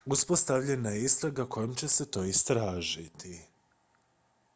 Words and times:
uspostavljena 0.05 0.89
je 0.89 1.03
istraga 1.03 1.45
kojom 1.49 1.75
će 1.75 1.87
se 1.87 2.11
to 2.11 2.23
istražiti 2.23 3.39